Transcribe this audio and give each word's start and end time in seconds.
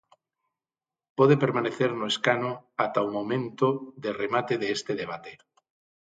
Pode 1.17 1.35
permanecer 1.43 1.91
no 1.95 2.05
escano 2.13 2.49
ata 2.85 3.07
o 3.07 3.13
momento 3.17 3.67
de 4.03 4.09
remate 4.21 4.53
deste 4.63 4.91
debate. 5.01 5.31